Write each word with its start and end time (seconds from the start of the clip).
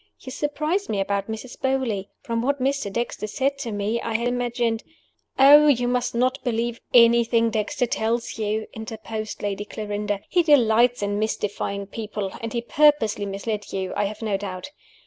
You 0.19 0.31
surprise 0.31 0.89
me 0.89 0.99
about 0.99 1.27
Mrs. 1.29 1.61
Beauly. 1.61 2.07
From 2.23 2.41
what 2.41 2.59
Mr. 2.59 2.91
Dexter 2.91 3.27
said 3.27 3.59
to 3.59 3.71
me, 3.71 4.01
I 4.01 4.15
had 4.15 4.27
imagined" 4.27 4.81
"Oh, 5.37 5.67
you 5.67 5.87
must 5.87 6.15
not 6.15 6.43
believe 6.43 6.81
anything 6.91 7.51
Dexter 7.51 7.85
tells 7.85 8.39
you!" 8.39 8.65
interposed 8.73 9.43
Lady 9.43 9.63
Clarinda. 9.63 10.21
"He 10.27 10.41
delights 10.41 11.03
in 11.03 11.19
mystifying 11.19 11.85
people; 11.85 12.31
and 12.41 12.51
he 12.51 12.61
purposely 12.63 13.27
misled 13.27 13.71
you, 13.71 13.93
I 13.95 14.05
have 14.05 14.23
no 14.23 14.37
doubt. 14.37 14.71